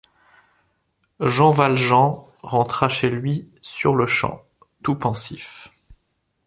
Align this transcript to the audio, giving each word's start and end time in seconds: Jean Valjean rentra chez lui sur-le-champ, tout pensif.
Jean 1.19 1.51
Valjean 1.51 2.15
rentra 2.41 2.89
chez 2.89 3.07
lui 3.07 3.47
sur-le-champ, 3.61 4.43
tout 4.81 4.95
pensif. 4.95 5.71